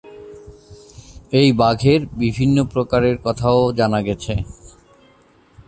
এই 1.31 1.49
বাঘের 1.53 2.01
বিভিন্ন 2.17 2.57
প্রকারের 2.63 3.15
কথাও 3.23 3.59
জানা 3.71 3.99
গেছে। 4.01 4.33